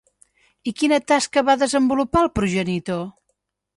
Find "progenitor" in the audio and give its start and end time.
2.39-3.05